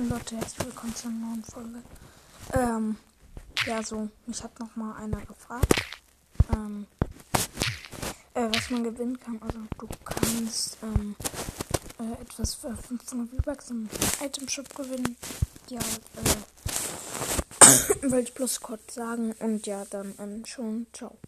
[0.00, 1.82] Und Leute, herzlich willkommen zu einer neuen Folge.
[2.54, 2.96] Ähm,
[3.66, 5.74] ja, so, mich hat noch mal einer gefragt,
[6.54, 6.86] ähm,
[8.32, 9.38] äh, was man gewinnen kann.
[9.42, 11.16] Also, du kannst, ähm,
[11.98, 13.90] äh, etwas für 500 V-Bucks im
[14.24, 15.18] Item Shop gewinnen.
[15.68, 15.80] Ja,
[16.16, 19.34] äh, wollte ich bloß kurz sagen.
[19.38, 21.18] Und ja, dann, ähm, schon, ciao.